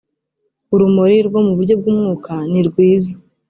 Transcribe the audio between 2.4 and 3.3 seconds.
nirwiza